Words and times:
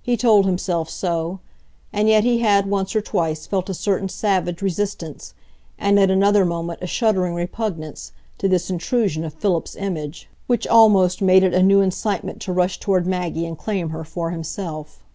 He 0.00 0.16
told 0.16 0.46
himself 0.46 0.88
so; 0.88 1.40
and 1.92 2.08
yet 2.08 2.24
he 2.24 2.38
had 2.38 2.64
once 2.64 2.96
or 2.96 3.02
twice 3.02 3.46
felt 3.46 3.68
a 3.68 3.74
certain 3.74 4.08
savage 4.08 4.62
resistance, 4.62 5.34
and 5.78 6.00
at 6.00 6.10
another 6.10 6.46
moment 6.46 6.78
a 6.80 6.86
shuddering 6.86 7.34
repugnance, 7.34 8.12
to 8.38 8.48
this 8.48 8.70
intrusion 8.70 9.22
of 9.22 9.34
Philip's 9.34 9.76
image, 9.76 10.30
which 10.46 10.66
almost 10.66 11.20
made 11.20 11.42
it 11.42 11.52
a 11.52 11.62
new 11.62 11.82
incitement 11.82 12.40
to 12.40 12.54
rush 12.54 12.80
toward 12.80 13.06
Maggie 13.06 13.44
and 13.44 13.58
claim 13.58 13.90
her 13.90 14.02
for 14.02 14.30
himself. 14.30 15.04